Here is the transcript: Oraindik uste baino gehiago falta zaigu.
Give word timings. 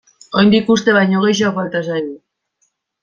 Oraindik 0.37 0.71
uste 0.75 0.95
baino 0.95 1.21
gehiago 1.25 1.53
falta 1.59 1.83
zaigu. 1.91 2.17